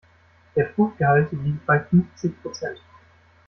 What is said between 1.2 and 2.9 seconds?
liegt bei fünfzig Prozent.